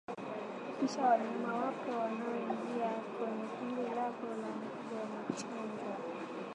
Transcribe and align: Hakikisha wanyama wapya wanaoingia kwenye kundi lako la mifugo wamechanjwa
Hakikisha 0.67 1.01
wanyama 1.01 1.53
wapya 1.57 1.97
wanaoingia 1.97 2.89
kwenye 3.17 3.45
kundi 3.59 3.81
lako 3.95 4.27
la 4.41 4.47
mifugo 4.61 4.95
wamechanjwa 5.01 5.95